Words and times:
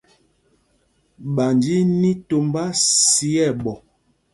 Ɓanj 1.35 1.63
í 1.75 1.77
í 1.81 1.87
ní 2.01 2.11
tombá 2.27 2.63
sī 3.07 3.31
ɛɓɔ. 3.49 3.73